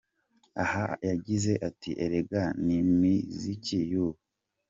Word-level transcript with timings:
Aha 0.63 0.85
yagize 1.09 1.51
ati: 1.69 1.89
“erega 2.05 2.41
n’imiziki 2.65 3.77
y’ubu!”. 3.91 4.19